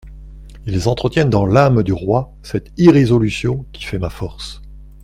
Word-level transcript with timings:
Ils 0.65 0.87
entretiennent 0.89 1.29
dans 1.29 1.45
l’âme 1.45 1.83
du 1.83 1.93
roi 1.93 2.33
cette 2.41 2.71
irrésolution 2.75 3.67
qui 3.71 3.83
fait 3.83 3.99
ma 3.99 4.09
force. 4.09 4.59